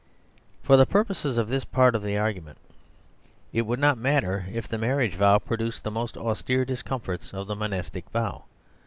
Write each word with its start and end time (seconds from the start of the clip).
For 0.63 0.77
the 0.77 0.87
purposes 0.87 1.37
of 1.37 1.47
this 1.47 1.63
part 1.63 1.93
of 1.93 2.01
the 2.01 2.17
argument, 2.17 2.57
it 3.53 3.67
would 3.67 3.77
not 3.79 3.99
matter 3.99 4.47
if 4.51 4.67
the 4.67 4.79
marriage 4.79 5.13
vow 5.13 5.37
produced 5.37 5.83
the 5.83 5.91
most 5.91 6.17
austere 6.17 6.65
discomforts 6.65 7.35
of 7.35 7.45
the 7.45 7.55
monastic 7.55 8.05
row. 8.11 8.45